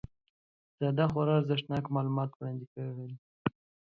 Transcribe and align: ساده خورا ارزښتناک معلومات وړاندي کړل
ساده 0.77 1.05
خورا 1.11 1.33
ارزښتناک 1.39 1.85
معلومات 1.95 2.29
وړاندي 2.33 2.65
کړل 2.71 3.11